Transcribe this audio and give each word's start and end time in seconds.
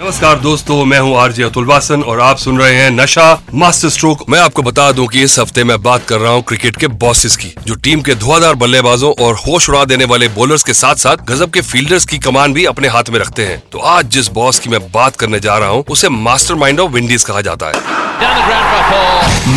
नमस्कार 0.00 0.38
दोस्तों 0.40 0.84
मैं 0.84 0.98
हूँ 0.98 1.16
आरजे 1.20 1.42
अतुल 1.42 1.64
वासन 1.66 2.02
और 2.02 2.20
आप 2.20 2.36
सुन 2.38 2.58
रहे 2.58 2.74
हैं 2.74 2.90
नशा 2.90 3.24
मास्टर 3.54 3.88
स्ट्रोक। 3.88 4.24
मैं 4.30 4.38
आपको 4.40 4.62
बता 4.62 4.90
दूँ 4.92 5.06
कि 5.06 5.22
इस 5.22 5.38
हफ़्ते 5.38 5.64
मैं 5.64 5.80
बात 5.82 6.04
कर 6.08 6.18
रहा 6.18 6.32
हूँ 6.32 6.42
क्रिकेट 6.42 6.76
के 6.76 6.86
बॉसेस 7.02 7.36
की 7.36 7.52
जो 7.66 7.74
टीम 7.74 8.00
के 8.02 8.14
धुआंधार 8.14 8.54
बल्लेबाजों 8.54 9.12
और 9.24 9.34
होश 9.36 9.68
उड़ा 9.70 9.84
देने 9.84 10.04
वाले 10.04 10.28
बॉलर्स 10.28 10.62
के 10.62 10.74
साथ 10.74 10.94
साथ 10.94 11.24
गजब 11.28 11.50
के 11.50 11.60
फील्डर्स 11.60 12.04
की 12.04 12.18
कमान 12.18 12.52
भी 12.52 12.64
अपने 12.64 12.88
हाथ 12.88 13.10
में 13.10 13.18
रखते 13.20 13.46
हैं। 13.46 13.62
तो 13.72 13.78
आज 13.78 14.06
जिस 14.06 14.28
बॉस 14.30 14.58
की 14.58 14.70
मैं 14.70 14.80
बात 14.92 15.16
करने 15.16 15.40
जा 15.40 15.58
रहा 15.58 15.68
हूँ 15.68 15.84
उसे 15.88 16.08
मास्टरमाइंड 16.08 16.80
ऑफ़ 16.80 16.92
विंडीज 16.92 17.24
कहा 17.24 17.40
जाता 17.40 17.66
है। 17.66 17.72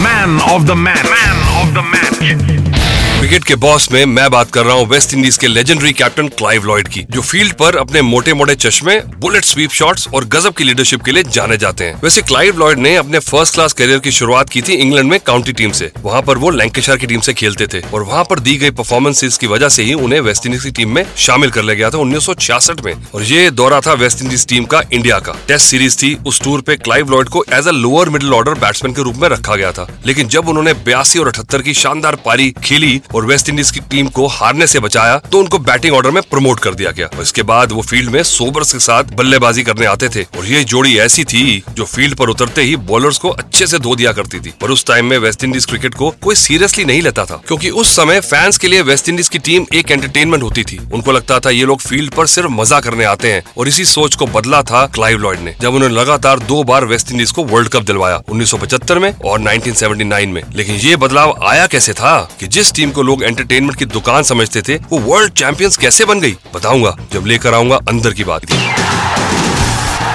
Man 0.03 0.39
of 0.41 0.63
the 0.63 0.71
man 0.71 1.05
man 1.05 1.37
of 1.57 1.69
the 1.69 1.85
match 1.87 2.82
cricket 3.23 3.43
के 3.43 3.55
बॉस 3.55 3.87
में 3.91 4.05
मैं 4.05 4.29
बात 4.31 4.49
कर 4.51 4.65
रहा 4.65 4.75
हूँ 4.75 4.85
वेस्ट 4.87 5.13
इंडीज 5.13 5.35
के 5.37 5.47
लेजेंडरी 5.47 5.91
कैप्टन 5.93 6.27
क्लाइव 6.29 6.63
लॉयड 6.65 6.87
की, 6.87 7.03
जो 7.11 7.21
फ़ील्ड 7.21 7.53
पर 7.53 7.75
अपने 7.77 8.01
मोटे 8.01 8.33
मोटे 8.33 8.55
चश्मे 8.55 8.97
बुलेट 9.19 9.45
स्वीप 9.45 9.71
शॉट्स 9.71 10.07
और 10.07 10.25
गजब 10.25 10.53
की 10.53 10.63
लीडरशिप 10.63 11.03
के 11.03 11.11
लिए 11.11 11.23
जाने 11.23 11.57
जाते 11.57 11.83
हैं। 11.83 11.99
वैसे 12.03 12.21
क्लाइव 12.21 12.57
लॉयड 12.59 12.79
ने 12.79 12.95
अपने 12.95 13.19
फ़र्स्ट 13.19 13.53
क्लास 13.55 13.73
करियर 13.73 13.99
की 13.99 14.11
शुरुआत 14.11 14.49
की 14.49 14.61
थी 14.61 14.73
इंग्लैंड 14.75 15.09
में 15.09 15.19
काउंटी 15.19 15.53
टीम 15.53 15.71
से। 15.71 15.91
वहाँ 15.99 16.21
पर 16.21 16.37
वो 16.37 16.49
लैंकेशर 16.49 16.97
की 16.97 17.07
टीम 17.07 17.21
से 17.21 17.33
खेलते 17.33 17.67
थे 17.67 17.81
और 17.83 18.03
वहाँ 18.03 18.23
पर 18.29 18.39
दी 18.39 18.55
गई 18.55 18.71
परफॉर्मेंसेज 18.71 19.37
की 19.37 19.47
वजह 19.47 19.69
से 19.69 19.83
ही 19.83 19.93
उन्हें 19.93 20.19
वेस्ट 20.19 20.45
इंडीज 20.45 20.63
की 20.63 20.71
टीम 20.71 20.93
में 20.95 21.05
शामिल 21.17 21.51
कर 21.51 21.63
लिया 21.63 21.75
गया 21.75 21.89
था 21.89 21.97
उन्नीस 21.97 22.25
सौ 22.25 22.33
छियासठ 22.33 22.83
में। 22.85 22.93
और 23.15 23.23
ये 23.23 23.49
दौरा 23.51 23.79
था 23.79 23.93
वेस्ट 24.03 24.21
इंडीज 24.23 24.45
टीम 24.47 24.65
का 24.65 24.81
इंडिया 24.93 25.19
का। 25.19 25.37
टेस्ट 25.47 25.65
सीरीज़ 25.65 25.97
थी। 25.97 26.13
उस 26.27 26.41
टूर 26.43 26.61
पे 26.61 26.75
क्लाइव 26.75 27.11
लॉयड 27.11 27.29
को 27.29 27.45
as 27.53 27.67
a 27.67 27.71
lower 27.71 28.09
middle 28.09 28.33
order 28.33 28.59
batsman 28.59 28.93
के 28.93 29.03
रूप 29.03 29.15
में 29.15 29.27
रखा 29.29 29.55
गया 29.55 29.71
था। 29.71 29.87
लेकिन 30.05 30.27
जब 30.27 30.49
उन्होंने 30.49 30.73
बयासी 30.85 31.19
और 31.19 31.27
अठहत्तर 31.27 31.61
की 31.61 31.73
शानदार 31.75 32.15
पारी 32.25 32.53
खेली 32.63 33.01
और 33.15 33.25
वेस्ट 33.25 33.49
इंडीज 33.49 33.71
की 33.71 33.79
टीम 33.91 34.07
को 34.09 34.27
हारने 34.29 34.67
से 34.67 34.79
बचाया 34.79 35.17
तो 35.23 35.39
उनको 35.39 35.59
बैटिंग 35.61 35.95
ऑर्डर 35.95 36.11
में 36.11 36.21
प्रमोट 36.23 36.59
कर 36.59 36.73
दिया 36.73 36.91
गया। 36.91 37.07
और 37.07 37.21
इसके 37.21 37.43
बाद 37.43 37.71
वो 37.71 37.81
फ़ील्ड 37.81 38.09
में 38.09 38.21
सोबर्स 38.23 38.73
के 38.73 38.79
साथ 38.79 39.13
बल्लेबाजी 39.15 39.63
करने 39.63 39.85
आते 39.85 40.09
थे। 40.09 40.23
और 40.37 40.45
ये 40.45 40.63
जोड़ी 40.65 40.97
ऐसी 40.99 41.23
थी 41.25 41.63
जो 41.69 41.85
फ़ील्ड 41.85 42.15
पर 42.15 42.29
उतरते 42.29 42.61
ही 42.61 42.75
बॉलर्स 42.85 43.17
को 43.17 43.29
अच्छे 43.29 43.67
से 43.67 43.79
धो 43.79 43.95
दिया 43.95 44.11
करती 44.13 44.39
थी। 44.39 44.53
पर 44.61 44.71
उस 44.71 44.85
टाइम 44.85 45.05
में 45.05 45.17
वेस्ट 45.19 45.43
इंडीज 45.43 45.65
क्रिकेट 45.65 45.95
को 45.95 46.09
कोई 46.23 46.35
सीरियसली 46.35 46.85
नहीं 46.85 47.01
लेता 47.01 47.25
था, 47.25 47.41
क्योंकि 47.47 47.69
उस 47.71 47.95
समय 47.95 48.19
फैंस 48.21 48.57
के 48.57 48.67
लिए 48.67 48.81
वेस्ट 48.83 49.09
इंडीज 49.09 49.29
की 49.29 49.39
टीम 49.39 49.65
एक 49.73 49.91
एंटरटेनमेंट 49.91 50.43
होती 50.43 50.63
थी। 50.63 50.79
उनको 50.93 51.11
लगता 51.11 51.39
था 51.39 51.49
ये 51.49 51.65
लोग 51.65 51.81
फ़ील्ड 51.81 52.13
पर 52.13 52.27
सिर्फ़ 52.27 52.49
मज़ा 52.51 52.79
करने 52.79 53.05
आते 53.05 53.31
हैं। 53.31 53.43
और 53.57 53.67
इसी 53.67 53.85
सोच 53.85 54.15
को 54.15 54.25
बदला 54.27 54.61
था 54.63 54.85
क्लाइव 54.87 55.19
लॉयड 55.19 55.39
ने, 55.39 55.55
जब 55.61 55.73
उन्होंने 55.73 55.95
लगातार 55.95 56.39
दो 56.41 56.63
बार 56.63 56.85
वेस्ट 56.85 57.11
इंडीज 57.11 57.31
को 57.31 57.43
वर्ल्ड 57.45 57.69
कप 57.69 57.83
दिलवाया 57.83 58.21
1975 58.29 58.99
में 58.99 59.11
और 59.15 59.39
1979 59.41 60.27
में। 60.27 60.41
लेकिन 60.55 60.75
ये 60.77 60.95
बदलाव 60.97 61.37
आया 61.43 61.67
कैसे 61.67 61.93
था 61.93 62.17
कि 62.39 62.47
जिस 62.47 62.73
टीम 62.73 62.91
को 62.93 63.03
लोग 63.03 63.23
एंटरटेनमेंट 63.23 63.77
की 63.77 63.85
दुकान 63.85 64.23
समझते 64.23 64.61
थे, 64.61 64.75
वो 64.89 64.99
वर्ल्ड 64.99 65.33
चैंपियंस 65.33 65.77
कैसे 65.77 66.05
बन 66.05 66.19
गई? 66.19 66.35
बताऊँगा, 66.55 66.95
जब 67.13 67.25
लेकर 67.25 67.53
आऊँगा 67.53 67.75
अंदर 67.89 68.13
की 68.13 68.23
बात 68.23 68.45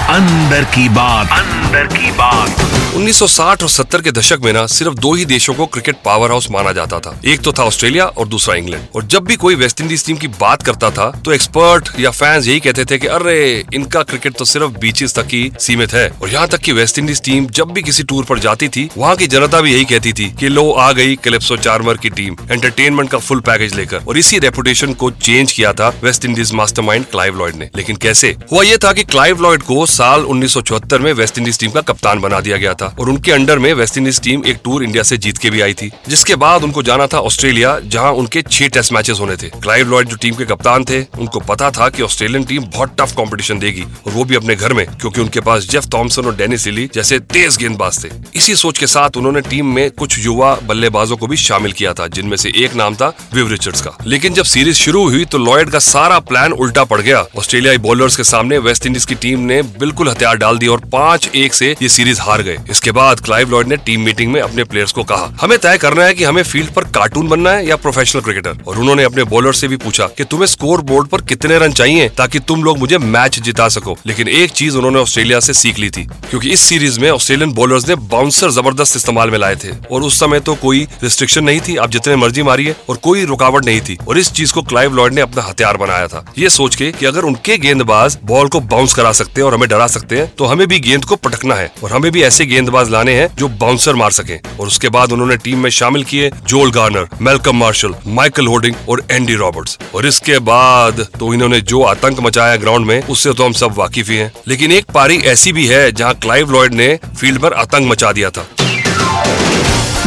अंदर 0.09 0.63
की 0.63 0.89
बात। 0.89 1.29
अंदर 1.31 1.87
की 1.87 2.11
बात। 2.11 2.59
1960 2.95 3.63
और 3.63 3.69
70 3.69 4.01
के 4.01 4.11
दशक 4.11 4.39
में 4.43 4.53
ना 4.53 4.67
सिर्फ़ 4.67 4.93
दो 4.93 5.13
ही 5.13 5.25
देशों 5.25 5.53
को 5.53 5.65
क्रिकेट 5.65 5.95
पावर 6.05 6.31
हाउस 6.31 6.51
माना 6.51 6.71
जाता 6.71 6.99
था। 6.99 7.19
एक 7.25 7.41
तो 7.41 7.51
था 7.51 7.63
ऑस्ट्रेलिया 7.63 8.05
और 8.05 8.27
दूसरा 8.27 8.55
इंग्लैंड। 8.55 8.83
और 8.95 9.03
जब 9.03 9.23
भी 9.23 9.35
कोई 9.35 9.55
वेस्ट 9.55 9.81
इंडीज 9.81 10.05
टीम 10.05 10.17
की 10.17 10.27
बात 10.27 10.63
करता 10.63 10.89
था 10.89 11.21
तो 11.25 11.31
एक्सपर्ट 11.31 11.89
या 11.99 12.11
फैंस 12.11 12.47
यही 12.47 12.59
कहते 12.59 12.85
थे 12.85 12.97
कि, 12.97 13.07
अरे, 13.07 13.65
इनका 13.73 14.03
क्रिकेट 14.03 14.33
तो 14.33 14.45
सिर्फ़ 14.45 14.67
बीचेस 14.67 15.13
तक 15.13 15.25
ही 15.31 15.51
सीमित 15.59 15.93
है। 15.93 16.13
और 16.21 16.29
यहाँ 16.29 16.47
तक 16.47 16.57
कि 16.57 16.71
वेस्ट 16.71 16.99
इंडीज 16.99 17.21
टीम 17.21 17.47
जब 17.47 17.67
भी 17.67 17.81
किसी 17.81 18.03
टूर 18.03 18.25
पर 18.25 18.39
जाती 18.39 18.67
थी, 18.67 18.89
वहाँ 18.97 19.15
की 19.15 19.27
जनता 19.27 19.61
भी 19.61 19.73
यही 19.73 19.85
कहती 19.85 20.13
थी 20.13 20.35
कि, 20.39 20.47
लो, 20.47 20.71
आ 20.71 20.91
गई 20.91 21.15
कलेप्सो 21.15 21.57
चार्मर 21.57 21.97
की 21.97 22.09
टीम, 22.09 22.35
एंटरटेनमेंट 22.51 23.09
का 23.09 23.17
फुल 23.17 23.39
पैकेज 23.39 23.75
लेकर। 23.75 23.97
और 24.07 24.17
इसी 24.17 24.39
रेपुटेशन 24.39 24.93
को 24.93 25.11
चेंज 25.11 25.51
किया 25.51 25.73
था 25.73 25.93
West 26.03 26.25
Indies 26.25 26.53
mastermind 26.53 27.05
Clive 27.05 27.37
Lloyd 27.37 27.55
ने। 27.55 27.69
लेकिन 27.75 27.95
कैसे? 27.95 28.37
हुआ 28.51 28.63
ये 28.63 28.77
था 28.77 28.93
कि 28.93 29.03
क्लाइव 29.03 29.41
लॉयड 29.41 29.63
को 29.63 29.85
साल 29.99 30.21
1974 30.23 30.99
में 30.99 31.11
वेस्ट 31.13 31.37
इंडीज 31.37 31.59
टीम 31.59 31.71
का 31.71 31.81
कप्तान 31.83 32.19
बना 32.19 32.39
दिया 32.39 32.57
गया 32.57 32.73
था 32.73 32.85
और 32.99 33.09
उनके 33.09 33.31
अंडर 33.31 33.59
में 33.59 33.73
वेस्ट 33.73 33.97
इंडीज 33.97 34.19
टीम 34.21 34.43
एक 34.47 34.57
टूर 34.63 34.83
इंडिया 34.83 35.03
से 35.03 35.17
जीत 35.17 35.37
के 35.37 35.49
भी 35.49 35.61
आई 35.61 35.73
थी, 35.73 35.89
जिसके 36.09 36.35
बाद 36.35 36.63
उनको 36.63 36.83
जाना 36.83 37.07
था 37.07 37.19
ऑस्ट्रेलिया, 37.21 37.77
जहाँ 37.85 38.11
उनके 38.13 38.41
छह 38.41 38.67
टेस्ट 38.67 38.93
मैचेस 38.93 39.19
होने 39.19 39.35
थे। 39.35 39.49
क्लाइव 39.55 39.89
लॉयड 39.89 40.07
जो 40.07 40.15
टीम 40.15 40.35
के 40.35 40.45
कप्तान 40.45 40.83
थे, 40.83 41.01
उनको 41.19 41.39
पता 41.39 41.69
था 41.71 41.89
कि 41.89 42.03
ऑस्ट्रेलियन 42.03 42.43
टीम 42.43 42.63
बहुत 42.65 42.95
टफ 42.99 43.13
कॉम्पिटिशन 43.15 43.59
देगी 43.59 43.83
और 43.83 44.11
वो 44.11 44.23
भी 44.23 44.35
अपने 44.35 44.55
घर 44.55 44.73
में, 44.73 44.85
क्योंकि 44.91 45.21
उनके 45.21 45.41
पास 45.41 45.67
जेफ 45.69 45.87
थॉमसन 45.93 46.25
और 46.25 46.35
डेनिस 46.35 46.65
लिली 46.67 46.89
जैसे 46.93 47.19
तेज 47.33 47.57
गेंदबाज 47.57 48.03
थे। 48.03 48.09
इसी 48.35 48.55
सोच 48.55 48.77
के 48.77 48.87
साथ 48.87 49.17
उन्होंने 49.17 49.41
टीम 49.49 49.73
में 49.75 49.89
कुछ 49.91 50.17
युवा 50.19 50.53
बल्लेबाजों 50.63 51.17
को 51.17 51.27
भी 51.27 51.37
शामिल 51.37 51.71
किया 51.71 51.93
था, 51.93 52.07
जिनमें 52.09 52.37
से 52.37 52.53
एक 52.55 52.75
नाम 52.75 52.95
था 52.95 53.13
विव 53.33 53.51
रिचर्ड्स 53.51 53.81
का। 53.81 53.97
लेकिन 54.05 54.33
जब 54.33 54.45
सीरीज़ 54.45 54.77
शुरू 54.77 55.07
हुई 55.09 55.25
तो 55.25 55.37
लॉयड 55.39 55.69
का 55.69 55.79
सारा 55.89 56.19
प्लान 56.21 56.53
उल्टा 56.53 56.83
पड़ 56.85 57.01
गया। 57.01 57.25
ऑस्ट्रेलियाई 57.37 57.77
बॉलर्स 57.79 58.17
के 58.17 58.23
सामने 58.25 58.57
वेस्ट 58.61 58.85
इंडीज 58.85 59.05
की 59.05 59.15
टीम 59.17 59.39
ने 59.41 59.61
बिल्कुल 59.61 59.87
हथियार 59.91 60.37
डाल 60.37 60.57
दिए 60.57 60.69
और 60.69 60.79
पाँच 60.91 61.29
एक 61.35 61.53
से 61.53 61.75
ये 61.81 61.89
सीरीज़ 61.89 62.21
हार 62.21 62.41
गए। 62.41 62.57
इसके 62.71 62.91
बाद 62.91 63.19
क्लाइव 63.19 63.49
लॉयड 63.49 63.67
ने 63.67 63.77
टीम 63.77 64.01
मीटिंग 64.01 64.31
में 64.31 64.39
अपने 64.41 64.63
प्लेयर्स 64.63 64.91
को 64.91 65.03
कहा, 65.03 65.31
हमें 65.41 65.57
तय 65.59 65.77
करना 65.77 66.03
है 66.03 66.13
कि 66.13 66.23
हमें 66.23 66.41
फ़ील्ड 66.43 66.71
पर 66.71 66.83
कार्टून 66.91 67.27
बनना 67.27 67.51
है 67.51 67.67
या 67.67 67.75
प्रोफेशनल 67.75 68.21
क्रिकेटर? 68.21 68.57
और 68.67 68.79
उन्होंने 68.79 69.03
अपने 69.03 69.23
बॉलर 69.25 69.53
से 69.53 69.67
भी 69.67 69.77
पूछा 69.77 70.07
कि, 70.07 70.23
तुम्हें 70.23 70.47
स्कोर 70.47 70.81
बोर्ड 70.81 71.07
पर 71.07 71.21
कितने 71.21 71.57
रन 71.59 71.73
चाहिए 71.73 72.09
ताकि 72.09 72.39
तुम 72.39 72.63
लोग 72.63 72.77
मुझे 72.79 72.97
मैच 72.97 73.39
जिता 73.39 73.67
सको? 73.69 73.97
लेकिन 74.07 74.27
एक 74.29 74.51
चीज़ 74.51 74.77
उन्होंने 74.77 74.99
ऑस्ट्रेलिया 74.99 75.39
से 75.39 75.53
सीख 75.53 75.79
ली 75.79 75.89
थी, 75.89 76.03
क्योंकि 76.29 76.49
इस 76.49 76.61
सीरीज़ 76.61 76.99
में 76.99 77.09
ऑस्ट्रेलियन 77.11 77.51
बॉलर्स 77.53 77.87
ने 77.89 77.95
बाउंसर 77.95 78.51
ज़बरदस्त 78.51 78.95
इस्तेमाल 78.95 79.31
में 79.31 79.37
लाए 79.37 79.55
थे 79.55 79.71
और 79.91 80.03
उस 80.03 80.19
समय 80.19 80.39
तो 80.39 80.55
कोई 80.55 80.87
रिस्ट्रिक्शन 81.03 81.43
नहीं 81.43 81.59
थी, 81.59 81.75
आप 81.75 81.89
जितने 81.89 82.15
मर्ज़ी 82.15 82.43
मारिए 82.43 82.75
और 82.89 82.97
कोई 82.97 83.25
रुकावट 83.25 83.65
नहीं 83.65 83.81
थी 83.81 83.97
और 84.07 84.17
इस 84.17 84.31
चीज़ 84.31 84.53
को 84.53 84.61
क्लाइव 84.63 84.95
लॉयड 84.95 85.13
ने 85.13 85.21
अपना 85.21 85.43
हथियार 85.43 85.77
बनाया 85.77 86.07
था। 86.07 86.25
ये 86.37 86.49
सोच 86.49 86.75
के 86.75 86.91
कि 86.91 87.05
अगर 87.05 87.23
उनके 87.23 87.57
गेंदबाज 87.57 88.17
बॉल 88.25 88.47
को 88.47 88.59
बाउंस 88.61 88.93
करा 88.93 89.11
सकते 89.11 89.41
हैं 89.41 89.47
और 89.47 89.53
हमें 89.53 89.67
डरा 89.69 89.78
सकते 89.87 90.17
हैं 90.17 90.27
तो 90.37 90.45
हमें 90.45 90.67
भी 90.67 90.79
गेंद 90.79 91.05
को 91.05 91.15
पटकना 91.15 91.55
है 91.55 91.71
और 91.83 91.91
हमें 91.91 92.11
भी 92.11 92.23
ऐसे 92.23 92.45
गेंदबाज 92.45 92.89
लाने 92.89 93.13
हैं 93.13 93.27
जो 93.35 93.47
बाउंसर 93.49 93.95
मार 93.95 94.11
सके। 94.11 94.35
और 94.59 94.67
उसके 94.67 94.89
बाद 94.89 95.11
उन्होंने 95.11 95.37
टीम 95.37 95.59
में 95.59 95.69
शामिल 95.69 96.03
किए 96.03 96.31
Joel 96.47 96.71
Garner 96.71 97.07
Malcolm 97.21 97.55
Marshall 97.55 97.93
Michael 98.07 98.47
Holding 98.47 98.75
और 98.89 99.03
एंडी 99.11 99.35
रॉबर्ट्स 99.35 99.77
और 99.95 100.05
इसके 100.05 100.39
बाद 100.39 101.05
तो 101.19 101.33
इन्होंने 101.33 101.61
जो 101.63 101.83
आतंक 101.83 102.19
मचाया 102.19 102.55
ग्राउंड 102.55 102.85
में 102.85 103.01
उससे 103.03 103.33
तो 103.33 103.45
हम 103.45 103.53
सब 103.53 103.73
वाकिफ 103.77 104.09
ही 104.09 104.17
हैं। 104.17 104.31
लेकिन 104.47 104.71
एक 104.71 104.85
पारी 104.85 105.17
ऐसी 105.27 105.51
भी 105.51 105.67
है 105.67 105.91
जहाँ 105.91 106.13
क्लाइव 106.15 106.51
लॉयड 106.51 106.73
ने 106.73 106.95
फ़ील्ड 107.19 107.39
पर 107.39 107.53
आतंक 107.53 107.91
मचा 107.91 108.11
दिया 108.11 108.29
था। 108.29 108.47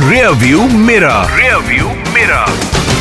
रियर 0.01 0.29
व्यू 0.29 0.69
मेरा 0.69 1.15
रियर 1.37 1.57
व्यू 1.57 1.89
मेरा 2.15 2.45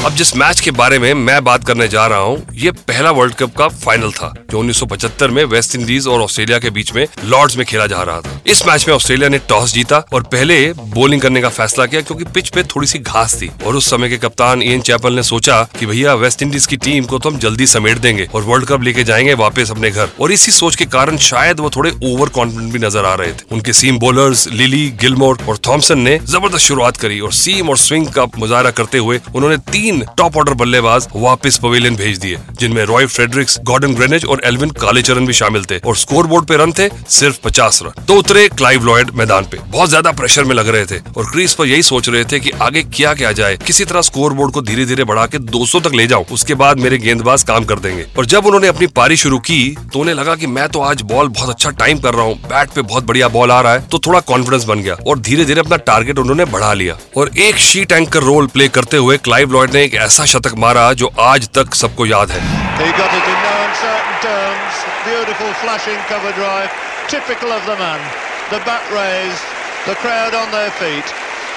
अब 0.06 0.14
जिस 0.16 0.36
मैच 0.36 0.60
के 0.60 0.72
बारे 0.72 0.98
में 1.00 1.14
मैं 1.14 1.44
बात 1.44 1.66
करने 1.68 1.88
जा 1.88 2.06
रहा 2.08 2.20
हूँ, 2.20 2.46
ये 2.54 2.72
पहला 2.72 3.10
वर्ल्ड 3.12 3.34
कप 3.36 3.54
का 3.58 3.68
फाइनल 3.68 4.12
था, 4.12 4.34
जो 4.52 4.58
1975 4.60 5.30
में 5.30 5.44
वेस्ट 5.46 5.76
इंडीज 5.76 6.08
और 6.08 6.22
ऑस्ट्रेलिया 6.22 6.58
के 6.60 6.70
बीच 6.70 6.94
में 6.94 7.06
लॉर्ड्स 7.26 7.58
में 7.58 7.66
खेला 7.66 7.86
जा 7.88 8.02
रहा 8.04 8.22
था। 8.22 8.40
इस 8.48 8.66
मैच 8.68 8.88
में 8.88 8.94
ऑस्ट्रेलिया 8.96 9.30
ने 9.30 9.38
टॉस 9.50 9.74
जीता 9.74 9.98
और 10.14 10.24
पहले 10.24 10.56
बॉलिंग 10.74 11.22
करने 11.22 11.42
का 11.42 11.50
फैसला 11.50 11.86
किया, 11.86 12.02
क्योंकि 12.02 12.26
पिच 12.26 12.50
पे 12.50 12.64
थोड़ी 12.66 12.88
सी 12.88 13.00
घास 13.00 13.36
थी। 13.42 13.52
और 13.66 13.76
उस 13.76 13.90
समय 13.90 14.10
के 14.10 14.18
कप्तान 14.18 14.62
इयन 14.62 14.82
चैपल 14.82 15.14
ने 15.14 15.24
सोचा 15.24 15.62
कि 15.80 15.86
भैया 15.86 16.14
वेस्ट 16.14 16.42
इंडीज 16.44 16.66
की 16.66 16.78
टीम 16.78 17.06
को 17.06 17.20
तो 17.20 17.30
हम 17.30 17.38
जल्दी 17.38 17.68
समेट 17.68 17.98
देंगे 17.98 18.28
और 18.36 18.44
वर्ल्ड 18.44 18.68
कप 18.68 18.84
लेके 18.84 19.04
जाएँगे 19.04 19.34
वापस 19.36 19.72
अपने 19.72 19.92
घर। 19.92 20.10
और 20.20 20.32
इसी 20.32 20.52
सोच 20.52 20.76
के 20.76 20.86
कारण 20.88 21.18
शायद 21.28 21.60
वो 21.60 21.70
थोड़े 21.70 21.92
ओवर 22.04 22.30
कॉन्फिडेंट 22.32 22.74
भी 22.74 22.80
नज़र 22.80 23.06
आ 23.06 23.14
रहे 23.14 23.32
थे। 23.32 23.46
उनके 23.52 23.74
सीम 23.74 24.00
बॉलर्स 24.00 24.48
लिली 24.50 24.88
गिलमोर 25.02 25.46
और 25.48 25.58
थॉमसन 25.68 26.00
ने 26.00 26.18
ज़बरदस्त 26.26 26.66
शुरुआत 26.66 26.98
करी 26.98 27.20
और 27.20 27.34
सीम 27.36 27.70
और 27.70 27.78
स्विंग 27.78 28.08
का 28.10 28.26
मुजाहरा 28.38 28.72
करते 28.72 28.98
हुए 28.98 29.22
उन्होंने 29.36 29.58
तीन 29.72 29.90
टॉप 30.18 30.38
ऑर्डर 30.38 30.54
बल्लेबाज 30.56 31.08
वापस 31.16 31.58
पवेलियन 31.58 31.96
भेज 31.96 32.18
दिए, 32.18 32.38
जिनमें 32.60 32.84
रॉय 32.86 33.06
फ्रेडरिक्स 33.08 33.60
गॉर्डन 33.64 33.94
ग्रेनेज 33.96 34.26
और 34.26 34.42
एल्विन 34.46 34.70
कालीचरण 34.82 35.26
भी 35.26 35.34
शामिल 35.34 35.66
थे 35.66 35.78
और 35.80 35.96
स्कोर 35.98 36.28
बोर्ड 36.28 36.46
पे 36.46 36.58
रन 36.58 36.72
थे 36.72 36.90
सिर्फ़ 37.10 37.40
पचास 37.44 37.82
रन। 37.84 38.04
तो 38.06 38.16
उतरे 38.16 38.48
क्लाइव 38.50 38.86
लॉयड 38.86 39.12
मैदान 39.16 39.46
पे। 39.46 39.58
बहुत 39.68 39.90
ज़्यादा 39.90 40.12
प्रेशर 40.12 40.44
में 40.44 40.56
लग 40.56 40.68
रहे 40.68 40.86
थे 40.86 41.00
और 41.18 41.30
क्रीज 41.32 41.54
पर 41.54 41.68
यही 41.68 41.84
सोच 41.84 42.10
रहे 42.10 42.24
थे 42.26 42.40
कि 42.40 42.52
आगे 42.62 42.84
क्या 42.86 43.14
क्या 43.14 43.32
जाए। 43.34 43.58
किसी 43.58 43.86
तरह 43.86 44.02
स्कोर 44.02 44.34
बोर्ड 44.34 44.54
को 44.54 44.62
धीरे 44.62 44.86
धीरे 44.86 45.04
बढ़ा 45.04 45.26
के 45.26 45.40
200 45.40 45.80
तक 45.80 45.94
ले 45.94 46.08
जाऊँ, 46.08 46.26
उसके 46.32 46.56
बाद 46.56 46.80
मेरे 46.80 46.98
गेंदबाज 46.98 47.44
काम 47.44 47.66
कर 47.66 47.80
देंगे। 47.80 48.06
और 48.18 48.26
जब 48.26 48.46
उन्होंने 48.46 48.68
अपनी 48.68 48.88
पारी 48.90 49.18
शुरू 49.18 49.40
की 49.42 49.60
तो 49.94 50.00
उन्हें 50.00 50.16
लगा 50.16 50.36
की 50.36 50.48
मैं 50.50 50.68
तो 50.70 50.82
आज 50.82 51.02
बॉल 51.04 51.28
बहुत 51.30 51.50
अच्छा 51.50 51.70
टाइम 51.72 52.00
कर 52.00 52.14
रहा 52.14 52.26
हूँ। 52.26 52.36
बैट 52.44 52.70
पे 52.70 52.82
बहुत 52.84 53.04
बढ़िया 53.04 53.28
बॉल 53.30 53.52
आ 53.52 53.60
रहा 53.62 53.74
है 53.74 53.88
तो 53.88 54.00
थोड़ा 54.00 54.20
कॉन्फिडेंस 54.22 54.64
बन 54.66 54.82
गया 54.82 54.96
और 55.08 55.20
धीरे 55.20 55.46
धीरे 55.46 55.60
अपना 55.60 55.78
टारगेट 55.84 56.20
उन्होंने 56.20 56.46
बढ़ा 56.48 56.74
लिया। 56.74 56.98
और 57.18 57.32
एक 57.40 57.58
शीट 57.60 57.92
एंकर 57.92 58.24
रोल 58.24 58.48
प्ले 58.48 58.68
करते 58.70 58.98
हुए 58.98 59.18
क्लाइव 59.20 59.52
लॉयड 59.52 59.74
ने 59.74 59.81
एक 59.81 59.95
ऐसा 59.95 60.25
शतक 60.33 60.55
मारा 60.59 60.93
जो 61.01 61.11
आज 61.21 61.49
तक 61.57 61.75
सबको 61.75 62.07
याद 62.07 62.31
है 62.31 62.41
He 62.79 62.91
got 62.97 63.15
it 63.19 63.29
in 63.35 63.39
no 63.45 63.55
uncertain 63.69 64.19
terms. 64.25 64.83
Beautiful 65.07 65.55
flashing 65.63 66.03
cover 66.11 66.33
drive. 66.41 66.71
typical 67.09 67.53
of 67.53 67.63
the 67.67 67.77
man. 67.79 68.03
The 68.51 68.59
bat 68.67 68.83
raised, 68.91 69.43
the 69.87 69.95
crowd 70.03 70.35
on 70.35 70.51
their 70.51 70.71
feet, 70.75 71.07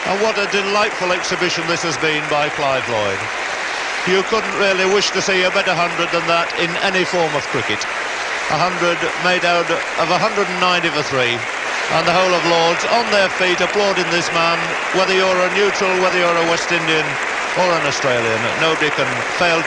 and 0.06 0.22
what 0.22 0.38
a 0.38 0.46
delightful 0.54 1.12
exhibition 1.12 1.66
this 1.66 1.82
has 1.82 1.98
been 1.98 2.22
by 2.30 2.50
Clive 2.54 2.86
Lloyd. 2.86 3.18
You 4.06 4.22
couldn't 4.30 4.56
really 4.62 4.86
wish 4.94 5.10
to 5.12 5.22
see 5.22 5.42
a 5.42 5.52
better 5.52 5.74
hundred 5.74 6.14
than 6.14 6.26
that 6.30 6.54
in 6.62 6.70
any 6.86 7.04
form 7.04 7.34
of 7.34 7.42
cricket. 7.50 7.82
A 8.54 8.58
hundred 8.62 8.98
made 9.26 9.42
out 9.46 9.70
of 9.98 10.08
190 10.10 10.38
for 10.94 11.04
three, 11.10 11.34
and 11.98 12.04
the 12.06 12.14
whole 12.14 12.34
of 12.34 12.46
Lords 12.46 12.86
on 12.94 13.06
their 13.10 13.30
feet 13.42 13.58
applauding 13.62 14.06
this 14.14 14.30
man, 14.38 14.58
whether 14.94 15.14
you're 15.18 15.42
a 15.42 15.50
neutral, 15.58 15.94
whether 16.06 16.22
you're 16.22 16.42
a 16.46 16.50
West 16.54 16.70
Indian 16.72 17.06
or 17.59 17.67
an 17.73 17.87
Australian. 17.87 18.41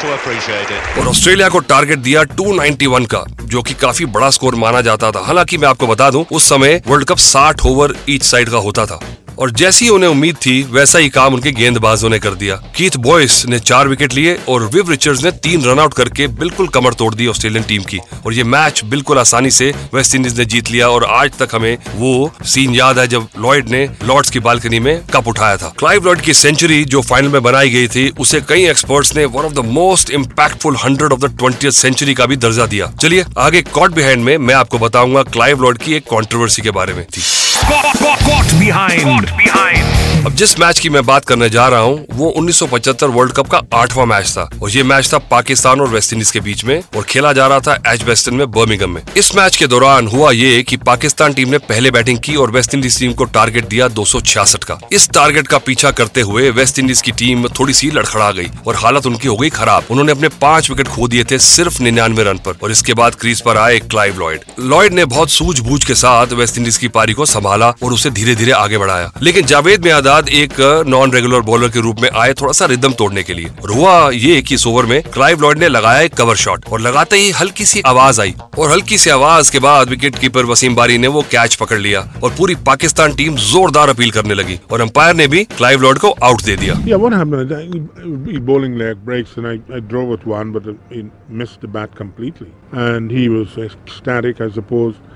To 0.01 0.07
appreciate 0.13 0.71
it. 0.71 0.97
और 0.99 1.07
Australia 1.07 1.49
को 1.49 1.59
target 1.69 1.99
दिया 1.99 2.21
291 2.33 3.05
का, 3.13 3.23
जो 3.43 3.61
कि 3.61 3.73
काफ़ी 3.81 4.05
बड़ा 4.17 4.29
score 4.29 4.55
माना 4.55 4.81
जाता 4.81 5.11
था 5.11 5.19
हालाँकि 5.25 5.57
मैं 5.57 5.67
आपको 5.67 5.87
बता 5.87 6.09
दूँ, 6.11 6.25
उस 6.31 6.49
समय 6.49 6.81
world 6.87 7.07
cup 7.07 7.17
60 7.17 7.65
over 7.65 7.95
each 8.09 8.23
side 8.23 8.49
का 8.49 8.57
होता 8.57 8.85
था 8.85 8.99
और 9.39 9.51
जैसी 9.51 9.89
उन्हें 9.89 10.09
उम्मीद 10.09 10.35
थी, 10.35 10.61
वैसा 10.63 10.99
ही 10.99 11.09
काम 11.09 11.33
उनके 11.33 11.51
गेंदबाजों 11.51 12.09
ने 12.09 12.19
कर 12.19 12.33
दिया। 12.33 12.55
कीथ 12.75 12.97
बॉयस 12.97 13.45
ने 13.45 13.59
चार 13.59 13.87
विकेट 13.87 14.13
लिए 14.13 14.37
और 14.49 14.63
विव 14.63 14.89
रिचर्ड्स 14.89 15.23
ने 15.23 15.31
तीन 15.31 15.63
रन 15.63 15.79
आउट 15.79 15.93
करके 15.93 16.27
बिल्कुल 16.27 16.67
कमर 16.67 16.93
तोड़ 16.93 17.13
दी 17.15 17.27
ऑस्ट्रेलियन 17.27 17.63
टीम 17.63 17.83
की। 17.83 17.99
और 18.25 18.33
ये 18.33 18.43
मैच 18.43 18.83
बिल्कुल 18.85 19.19
आसानी 19.19 19.51
से 19.51 19.73
वेस्ट 19.93 20.15
इंडीज 20.15 20.39
ने 20.39 20.45
जीत 20.45 20.71
लिया 20.71 20.89
और 20.89 21.03
आज 21.03 21.31
तक 21.31 21.55
हमें 21.55 21.77
वो 21.95 22.31
सीन 22.45 22.75
याद 22.75 22.99
है 22.99 23.07
जब 23.07 23.27
लॉयड 23.39 23.69
ने 23.69 23.89
लॉर्ड्स 24.03 24.29
की 24.29 24.39
बालकनी 24.39 24.79
में 24.79 25.01
कप 25.13 25.27
उठाया 25.27 25.57
था। 25.57 25.73
क्लाइव 25.79 26.05
लॉयड 26.05 26.21
की 26.21 26.33
सेंचुरी 26.33 26.83
जो 26.85 27.01
फाइनल 27.01 27.27
में 27.27 27.43
बनाई 27.43 27.69
गई 27.69 27.87
थी, 27.87 28.09
उसे 28.19 28.41
कई 28.41 28.67
एक्सपर्ट्स 28.67 29.15
ने 29.15 29.25
one 29.25 29.45
of 29.45 29.53
the 29.53 29.59
most 29.59 30.09
impactful 30.09 30.75
hundred 30.75 31.13
of 31.13 31.19
the 31.19 31.37
twenty 31.37 31.71
century 31.71 32.13
का 32.13 32.25
भी 32.25 32.35
दर्जा 32.35 32.65
दिया। 32.65 32.91
चलिए, 33.01 33.25
आगे 33.37 33.61
कॉट 33.61 33.91
बिहाइंड 33.91 34.23
में 34.23 34.37
मैं 34.37 34.55
आपको 34.55 34.79
बताऊँगा 34.79 35.23
क्लाइव 35.23 35.61
लॉर्ड 35.61 35.77
की 35.77 35.93
एक 35.93 36.05
कॉन्ट्रोवर्सी 36.09 36.61
के 36.61 36.71
बारे 36.71 36.93
में 36.93 37.05
थी। 37.05 37.21
Caught, 37.67 37.97
caught, 37.97 38.19
caught 38.19 38.59
behind. 38.59 39.01
Caught 39.01 39.37
behind. 39.37 39.96
अब 40.25 40.33
जिस 40.33 40.59
मैच 40.59 40.79
की 40.79 40.89
मैं 40.89 41.05
बात 41.05 41.25
करने 41.25 41.49
जा 41.49 41.67
रहा 41.67 41.79
हूँ, 41.79 42.05
वो 42.11 42.29
1975 42.29 43.09
वर्ल्ड 43.09 43.33
कप 43.33 43.47
का 43.47 43.61
आठवां 43.73 44.05
मैच 44.05 44.31
था। 44.31 44.49
और 44.61 44.69
ये 44.69 44.83
मैच 44.83 45.13
था 45.13 45.17
पाकिस्तान 45.17 45.81
और 45.81 45.89
वेस्ट 45.89 46.13
इंडीज 46.13 46.31
के 46.31 46.39
बीच 46.39 46.63
में 46.65 46.83
और 46.97 47.03
खेला 47.03 47.33
जा 47.33 47.47
रहा 47.47 47.59
था 47.59 47.93
एच 47.93 48.03
वेस्टन 48.03 48.33
में 48.33 48.51
बर्मिंगम 48.51 48.89
में। 48.89 49.01
इस 49.17 49.35
मैच 49.35 49.55
के 49.55 49.67
दौरान 49.67 50.07
हुआ 50.07 50.31
ये 50.31 50.63
कि 50.63 50.77
पाकिस्तान 50.77 51.33
टीम 51.33 51.49
ने 51.49 51.57
पहले 51.57 51.91
बैटिंग 51.91 52.19
की 52.19 52.35
और 52.35 52.51
वेस्ट 52.51 52.73
इंडीज 52.73 52.99
टीम 52.99 53.13
को 53.13 53.25
टारगेट 53.25 53.67
दिया 53.67 53.87
दो 53.87 54.05
सौ 54.05 54.21
छियासठ 54.21 54.63
का। 54.63 54.79
इस 54.91 55.09
टारगेट 55.09 55.47
का 55.47 55.57
पीछा 55.57 55.91
करते 55.91 56.21
हुए 56.21 56.49
वेस्ट 56.49 56.79
इंडीज 56.79 57.01
की 57.01 57.11
टीम 57.11 57.47
थोड़ी 57.59 57.73
सी 57.73 57.91
लड़खड़ा 57.91 58.31
गई 58.31 58.49
और 58.67 58.75
हालत 58.75 59.05
उनकी 59.05 59.27
हो 59.27 59.35
गई 59.37 59.49
खराब। 59.49 59.83
उन्होंने 59.89 60.11
अपने 60.11 60.29
पाँच 60.41 60.69
विकेट 60.69 60.87
खो 60.87 61.07
दिए 61.07 61.23
थे 61.23 61.39
सिर्फ़ 61.39 61.81
निन्यानवे 61.83 62.23
रन 62.23 62.37
पर 62.37 62.57
और 62.63 62.71
इसके 62.71 62.93
बाद 62.93 63.15
क्रीज 63.15 63.41
पर 63.41 63.57
आए 63.57 63.79
क्लाइव 63.79 64.19
लॉयड। 64.19 64.41
लॉयड 64.59 64.93
ने 64.93 65.05
बहुत 65.05 65.29
सूझबूझ 65.29 65.83
के 65.85 65.95
साथ 65.95 66.33
वेस्ट 66.33 66.57
इंडीज 66.57 66.77
की 66.77 66.87
पारी 66.87 67.13
को 67.13 67.25
संभाला 67.25 67.73
और 67.83 67.93
उसे 67.93 68.09
धीरे 68.09 68.35
धीरे 68.35 68.51
आगे 68.51 68.77
बढ़ाया। 68.77 69.11
लेकिन 69.21 69.45
जावेद 69.45 69.85
में 69.85 69.91
आज़ाद 70.07 70.29
एक 70.39 70.59
नॉन 70.87 71.11
रेगुलर 71.11 71.41
बॉलर 71.47 71.69
के 71.69 71.81
रूप 71.81 71.99
में 72.01 72.09
आए 72.09 72.33
थोड़ा 72.41 72.51
सा 72.57 72.65
रिदम 72.65 72.91
तोड़ने 72.97 73.23
के 73.23 73.33
लिए। 73.33 73.47
और 73.63 73.71
हुआ 73.71 73.93
ये 74.11 74.41
कि 74.41 74.55
इस 74.55 74.65
ओवर 74.67 74.85
में 74.85 75.01
क्लाइव 75.13 75.41
लॉयड 75.41 75.57
ने 75.59 75.67
लगाया 75.67 76.01
एक 76.01 76.13
कवर 76.17 76.35
शॉट 76.43 76.65
और 76.71 76.79
लगाते 76.81 77.17
ही 77.17 77.31
हल्की 77.39 77.65
सी 77.65 77.81
आवाज़ 77.85 78.21
आई। 78.21 78.33
और 78.59 78.69
हल्की 78.71 78.97
सी 78.97 79.09
आवाज़ 79.09 79.51
के 79.51 79.59
बाद 79.59 79.89
विकेट 79.89 80.19
कीपर 80.19 80.45
वसीम 80.45 80.75
बारी 80.75 80.97
ने 80.97 81.07
वो 81.15 81.21
कैच 81.31 81.55
पकड़ 81.61 81.79
लिया 81.79 82.01
और 82.23 82.31
पूरी 82.37 82.55
पाकिस्तान 82.67 83.15
टीम 83.15 83.35
जोरदार 83.47 83.89
अपील 83.89 84.11
करने 84.11 84.33
लगी 84.33 84.59
और 84.71 84.81
अंपायर 84.81 85.15
ने 85.15 85.27
भी 85.27 85.43
क्लाइव 85.57 85.81
लॉयड 85.81 85.97
को 85.97 86.11
आउट 86.23 86.43
दे 86.43 86.55
दिया। 86.57 86.75
Yeah, 86.85 87.01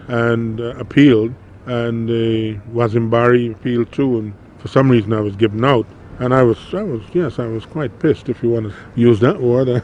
and 0.10 0.60
uh, 0.60 0.74
appealed. 0.86 1.40
And 1.74 2.10
uh, 2.10 2.60
Wazim 2.74 3.04
appealed 3.14 3.92
too, 3.96 4.06
and 4.20 4.41
for 4.62 4.68
some 4.68 4.90
reason 4.90 5.14
I 5.14 5.22
was 5.22 5.36
given 5.36 5.66
out. 5.66 5.86
And 6.20 6.36
I 6.36 6.44
was, 6.44 6.58
I 6.74 6.84
was, 6.84 7.02
yes, 7.14 7.40
I 7.40 7.48
was 7.48 7.66
quite 7.66 7.98
pissed, 8.00 8.30
if 8.30 8.44
you 8.44 8.52
want 8.52 8.68
to 8.68 8.76
use 8.96 9.20
that 9.22 9.42
word. 9.42 9.70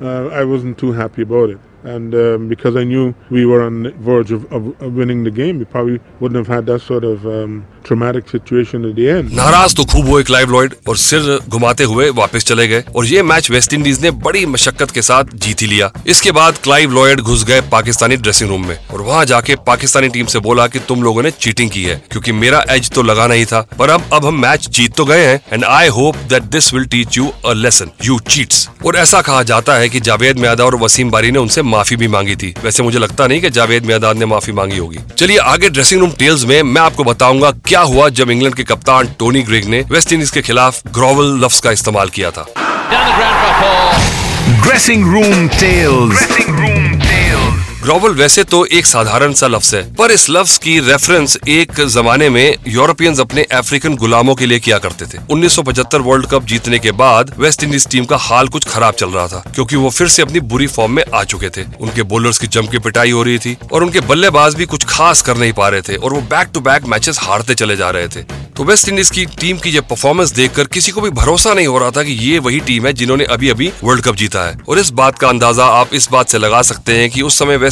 uh, 0.00 0.28
I 0.28 0.44
wasn't 0.44 0.78
too 0.78 0.92
happy 0.92 1.22
about 1.22 1.50
it. 1.50 1.58
And 1.84 2.14
um, 2.14 2.48
because 2.48 2.76
I 2.76 2.84
knew 2.84 3.12
we 3.30 3.44
were 3.44 3.62
on 3.64 3.82
the 3.82 3.90
verge 4.08 4.30
of, 4.30 4.44
of, 4.52 4.66
of 4.80 4.92
winning 4.94 5.24
the 5.24 5.30
game, 5.30 5.58
we 5.58 5.64
probably 5.64 5.98
wouldn't 6.20 6.46
have 6.46 6.54
had 6.56 6.66
that 6.66 6.82
sort 6.82 7.04
of 7.04 7.26
um, 7.26 7.66
traumatic 7.84 8.28
situation 8.28 8.84
at 8.88 8.94
the 8.94 9.08
end. 9.10 9.32
नाराज़ 9.36 9.74
तो 9.76 9.84
खूब 9.92 10.08
हुए 10.08 10.22
Clive 10.22 10.50
Lloyd 10.50 10.74
और 10.88 10.96
सिर 10.96 11.38
घुमाते 11.48 11.84
हुए 11.84 12.08
वापस 12.18 12.44
चले 12.44 12.66
गए। 12.68 12.84
और 12.96 13.06
ये 13.06 13.22
मैच 13.22 13.50
वेस्ट 13.50 13.74
इंडीज 13.74 14.00
ने 14.02 14.10
बड़ी 14.26 14.44
मशक्कत 14.46 14.90
के 14.90 15.02
साथ 15.02 15.34
जीत 15.44 15.62
ही 15.62 15.66
लिया। 15.66 15.90
इसके 16.06 16.32
बाद 16.32 16.58
क्लाइव 16.64 16.92
लॉयड 16.92 17.20
घुस 17.20 17.44
गए 17.44 17.60
पाकिस्तानी 17.72 18.16
ड्रेसिंग 18.16 18.50
रूम 18.50 18.66
में। 18.68 18.76
और 18.88 19.02
वहाँ 19.02 19.24
जाके 19.24 19.56
पाकिस्तानी 19.66 20.08
टीम 20.08 20.26
से 20.26 20.38
बोला 20.46 20.66
कि 20.66 20.78
तुम 20.88 21.02
लोगों 21.02 21.22
ने 21.22 21.30
चीटिंग 21.30 21.70
की 21.70 21.82
है 21.84 22.00
क्योंकि 22.10 22.32
मेरा 22.32 22.64
एज 22.70 22.90
तो 22.94 23.02
लगा 23.02 23.26
नहीं 23.26 23.44
था। 23.46 23.60
पर 23.78 23.90
अब 23.90 24.04
अब 24.12 24.26
हम 24.26 24.40
मैच 24.42 24.68
जीत 24.70 24.94
तो 24.96 25.04
गए 25.04 25.24
हैं 25.24 25.40
and 25.52 25.64
I 25.64 25.88
hope 25.98 26.16
that 26.30 26.42
this 26.52 26.72
will 26.74 26.86
teach 26.94 27.18
you 27.18 27.30
a 27.46 27.52
lesson 27.52 27.90
you 28.04 28.18
cheats 28.30 28.68
और 28.86 28.96
ऐसा 28.96 29.20
कहा 29.22 29.42
जाता 29.50 29.74
है 29.78 29.88
कि 29.88 30.00
जावेद 30.00 30.38
मियादा 30.38 30.64
और 30.64 30.76
वसीम 30.82 31.10
बारी 31.10 31.30
ने 31.30 31.38
उनसे 31.38 31.62
माफ़ी 31.72 31.96
भी 31.96 32.08
मांगी 32.08 32.36
थी। 32.36 32.54
वैसे 32.64 32.82
मुझे 32.82 32.98
लगता 32.98 33.26
नहीं 33.26 33.40
कि 33.40 33.50
जावेद 33.50 33.86
मैदान 33.86 34.18
ने 34.18 34.26
माफ़ी 34.26 34.52
मांगी 34.52 34.78
होगी। 34.78 34.98
चलिए 35.18 35.38
आगे 35.46 35.68
ड्रेसिंग 35.68 36.00
रूम 36.00 36.10
टेल्स 36.18 36.44
में 36.44 36.62
मैं 36.62 36.82
आपको 36.82 37.04
बताऊँगा 37.04 37.50
क्या 37.68 37.80
हुआ 37.80 38.08
जब 38.10 38.30
इंग्लैंड 38.30 38.54
के 38.54 38.64
कप्तान 38.64 39.14
टोनी 39.18 39.42
ग्रेग 39.42 39.68
ने 39.68 39.84
वेस्ट 39.90 40.12
इंडीज 40.12 40.30
के 40.30 40.42
खिलाफ 40.42 40.82
ग्रोवल 40.94 41.38
लफ्स 41.44 41.60
का 41.60 41.70
इस्तेमाल 41.70 42.08
किया 42.08 42.30
था। 42.30 42.46
ड्रेसिंग 44.62 45.12
रूम 45.12 45.48
ground 45.48 46.71
ग्रोवल 47.82 48.12
वैसे 48.14 48.42
तो 48.44 48.64
एक 48.68 48.86
साधारण 48.86 49.32
सा 49.32 49.46
लफ्ज 49.46 49.74
है, 49.74 49.82
पर 49.94 50.10
इस 50.10 50.28
लफ्ज 50.30 50.56
की 50.58 50.78
रेफरेंस 50.80 51.36
एक 51.48 51.80
जमाने 51.86 52.28
में 52.30 52.56
यूरोपियंस 52.68 53.20
अपने 53.20 53.42
अफ्रीकन 53.52 53.96
गुलामों 53.96 54.34
के 54.34 54.46
लिए 54.46 54.58
किया 54.58 54.78
करते 54.78 55.06
थे। 55.06 55.18
1975 55.30 56.00
वर्ल्ड 56.00 56.26
कप 56.26 56.44
जीतने 56.44 56.78
के 56.78 56.92
बाद 56.92 57.34
वेस्ट 57.38 57.64
इंडीज 57.64 57.86
टीम 57.86 58.04
का 58.04 58.16
हाल 58.18 58.48
कुछ 58.48 58.64
खराब 58.64 58.94
चल 58.94 59.10
रहा 59.10 59.26
था, 59.26 59.42
क्योंकि 59.54 59.76
वो 59.76 59.90
फिर 59.90 60.08
से 60.08 60.22
अपनी 60.22 60.40
बुरी 60.42 60.66
फॉर्म 60.66 60.92
में 60.92 61.02
आ 61.14 61.24
चुके 61.24 61.48
थे। 61.48 61.64
उनके 61.80 62.02
बॉलर्स 62.04 62.38
की 62.38 62.46
जम 62.48 62.66
की 62.66 62.78
पिटाई 62.78 63.10
हो 63.10 63.22
रही 63.22 63.38
थी, 63.38 63.56
और 63.72 63.84
उनके 63.84 64.00
बल्लेबाज 64.02 64.54
भी 64.54 64.66
कुछ 64.66 64.84
खास 64.88 65.22
कर 65.22 65.36
नहीं 65.36 65.52
पा 65.52 65.68
रहे 65.68 65.82
थे, 65.82 65.96
और 65.96 66.12
वो 66.12 66.20
बैक 66.30 66.50
टू 66.54 66.60
बैक 66.60 66.86
मैचेस 66.86 67.18
हारते 67.22 67.54
चले 67.54 67.76
जा 67.76 67.90
रहे 67.90 68.08
थे। 68.08 68.22
तो 68.56 68.64
वेस्ट 68.64 68.88
इंडीज 68.88 69.10
की 69.10 69.24
टीम 69.40 69.58
की 69.58 69.70
ये 69.70 69.80
परफॉर्मेंस 69.82 70.32
देखकर 70.32 70.66
किसी 70.68 70.92
को 70.92 71.00
भी 71.00 71.10
भरोसा 71.12 71.52
नहीं 71.54 71.66
हो 71.66 71.78
रहा 71.78 71.90
था 71.90 72.02
कि 72.02 72.12
ये 72.22 72.38
वही 72.38 72.58
टीम 72.60 72.86
है 72.86 72.92
जिन्होंने 72.92 73.24
अभी 73.26 73.48
अभी 73.50 73.70
वर्ल्ड 73.84 74.04
कप 74.04 74.16
जीता 74.16 74.44
है। 74.46 74.56
और 74.68 74.78
इस 74.78 74.90
बात 74.92 75.18
का 75.18 75.28
अंदाज़ा 75.28 75.66
आप 75.66 75.94
इस 75.94 76.08
बात 76.12 76.28
से 76.28 76.38
लगा 76.38 76.60
सकते 76.62 76.96
हैं 76.96 77.08
कि 77.10 77.22
उस 77.22 77.38
समय 77.38 77.56
वेस्ट 77.56 77.71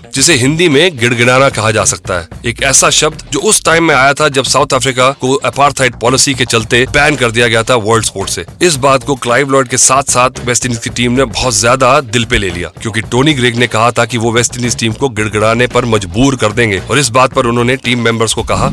जिसे 0.13 0.33
हिंदी 0.35 0.67
में 0.69 0.97
गिड़गिड़ाना 0.97 1.49
कहा 1.51 1.71
जा 1.71 1.83
सकता 1.85 2.13
है। 2.13 2.27
एक 2.45 2.61
ऐसा 2.63 2.89
शब्द 2.91 3.23
जो 3.33 3.39
उस 3.41 3.63
टाइम 3.65 3.83
में 3.83 3.93
आया 3.95 4.13
था 4.13 4.27
जब 4.29 4.43
साउथ 4.45 4.73
अफ्रीका 4.73 5.09
को 5.21 5.33
अपार्थाइड 5.45 5.95
पॉलिसी 6.01 6.33
के 6.33 6.45
चलते 6.45 6.85
बैन 6.93 7.15
कर 7.15 7.31
दिया 7.31 7.47
गया 7.47 7.63
था 7.63 7.75
वर्ल्ड 7.81 8.05
स्पोर्ट 8.05 8.29
से। 8.29 8.45
इस 8.61 8.75
बात 8.77 9.03
को 9.03 9.15
क्लाइव 9.17 9.51
लॉयड 9.51 9.67
के 9.67 9.77
साथ 9.77 10.11
साथ 10.11 10.45
वेस्ट 10.45 10.65
इंडीज 10.65 10.79
की 10.79 10.89
टीम 10.91 11.11
ने 11.11 11.25
बहुत 11.25 11.53
ज़्यादा 11.53 11.99
दिल 12.01 12.25
पे 12.25 12.37
ले 12.37 12.49
लिया, 12.49 12.71
क्योंकि 12.81 13.01
टोनी 13.11 13.33
ग्रेग 13.33 13.55
ने 13.55 13.67
कहा 13.67 13.91
था 13.91 14.05
कि 14.05 14.17
वो 14.17 14.31
वेस्ट 14.31 14.57
इंडीज 14.57 14.77
टीम 14.79 14.93
को 14.93 15.09
गिड़गिड़ाने 15.11 15.67
पर 15.67 15.85
मजबूर 15.87 16.35
कर 16.35 16.51
देंगे, 16.51 16.81
और 16.81 16.99
इस 16.99 17.09
बात 17.11 17.33
पर 17.33 17.45
उन्होंने 17.45 17.75
टीम 17.77 18.03
मेंबर्स 18.03 18.33
को 18.33 18.43
कहा। 18.43 18.69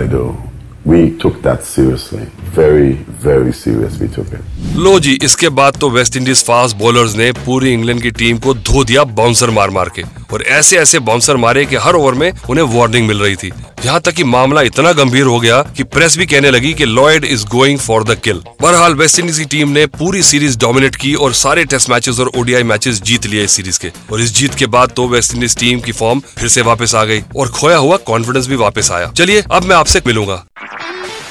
To 0.00 0.06
do. 0.08 0.47
We 0.88 0.98
took 1.22 1.42
that 1.42 1.64
seriously. 1.66 2.26
Very, 2.56 2.92
very 3.22 3.52
serious 3.54 3.96
we 4.02 4.06
took 4.12 4.30
it. 4.36 4.76
लो 4.76 4.98
जी 5.00 5.18
इसके 5.22 5.48
बाद 5.48 5.76
तो 5.80 5.90
वेस्ट 5.90 6.16
इंडीज 6.16 6.42
फास्ट 6.44 6.76
बॉलर्स 6.76 7.16
ने 7.16 7.30
पूरी 7.46 7.72
इंग्लैंड 7.72 8.02
की 8.02 8.10
टीम 8.10 8.38
को 8.38 8.54
धो 8.54 8.84
दिया 8.84 9.04
बाउंसर 9.18 9.50
मार 9.50 9.70
मार 9.70 9.88
के। 9.96 10.02
और 10.32 10.42
ऐसे 10.42 10.78
ऐसे 10.78 10.98
बाउंसर 10.98 11.36
मारे 11.36 11.64
कि 11.64 11.76
हर 11.76 11.94
ओवर 11.94 12.14
में 12.14 12.30
उन्हें 12.50 12.64
वार्निंग 12.76 13.06
मिल 13.08 13.18
रही 13.18 13.36
थी। 13.36 13.52
यहाँ 13.84 14.00
तक 14.00 14.12
कि 14.12 14.24
मामला 14.24 14.62
इतना 14.62 14.92
गंभीर 14.92 15.24
हो 15.24 15.38
गया 15.40 15.60
कि 15.76 15.84
प्रेस 15.84 16.16
भी 16.18 16.26
कहने 16.26 16.50
लगी 16.50 16.72
कि 16.74 16.84
Lloyd 16.84 17.24
is 17.24 17.44
going 17.46 17.78
for 17.78 18.04
the 18.04 18.18
kill 18.24 18.42
बहरहाल 18.62 18.94
वेस्ट 18.94 19.18
इंडीज 19.20 19.38
की 19.38 19.44
टीम 19.56 19.68
ने 19.68 19.86
पूरी 19.98 20.22
सीरीज़ 20.22 20.58
डोमिनेट 20.58 20.96
की 20.96 21.14
और 21.14 21.32
सारे 21.34 21.64
टेस्ट 21.64 21.90
मैचेस 21.90 22.20
और 22.20 22.30
ओडीआई 22.36 22.62
मैचेस 22.62 23.02
जीत 23.02 23.26
लिए 23.26 23.44
इस 23.44 23.50
सीरीज़ 23.50 23.80
के। 23.80 23.92
और 24.12 24.20
इस 24.20 24.34
जीत 24.36 24.54
के 24.54 24.66
बाद 24.66 24.92
तो 24.96 25.08
वेस्ट 25.08 25.34
इंडीज 25.34 25.56
टीम 25.56 25.80
की 25.80 25.92
फॉर्म 25.92 26.22
फिर 26.38 26.48
से 26.48 26.62
वापस 26.62 26.94
आ 26.94 27.04
गई 27.04 27.22
और 27.36 27.48
खोया 27.50 27.76
हुआ 27.76 27.96
कॉन्फिडेंस 28.06 28.46
भी 28.46 28.56
वापस 28.56 28.90
आया। 28.92 29.12
चलिए 29.16 29.44
अब 29.52 29.64
मैं 29.64 29.76
आपसे 29.76 30.02
मिलूँगा। 30.06 30.44